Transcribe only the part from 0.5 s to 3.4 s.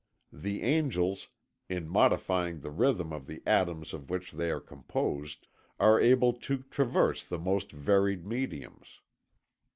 angels, in modifying the rhythm of